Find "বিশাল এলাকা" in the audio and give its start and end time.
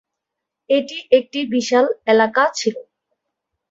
1.53-2.43